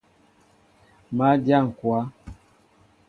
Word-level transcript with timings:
Má 1.17 1.29
dyá 1.43 1.59
ŋkwă. 1.67 1.97